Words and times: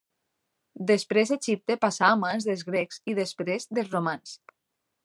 Després 0.91 1.33
Egipte 1.35 1.77
passà 1.85 2.09
a 2.09 2.17
mans 2.23 2.49
dels 2.51 2.65
grecs 2.71 3.03
i 3.13 3.17
després 3.21 3.73
dels 3.79 3.97
romans. 3.99 4.39